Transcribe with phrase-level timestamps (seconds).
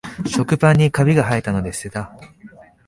[0.25, 2.11] 食パンにカビがはえたので捨てた